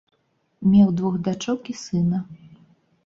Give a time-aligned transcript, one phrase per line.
[0.71, 2.25] Меў двух дачок і сына.